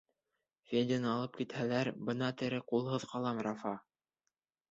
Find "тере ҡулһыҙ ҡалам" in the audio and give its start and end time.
2.41-3.45